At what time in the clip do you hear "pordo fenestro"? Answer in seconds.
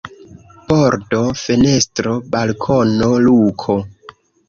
0.71-2.17